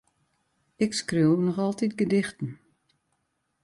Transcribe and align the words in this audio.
Ik 0.85 0.91
skriuw 0.99 1.35
noch 1.45 1.57
altyd 1.57 1.93
gedichten. 1.99 2.49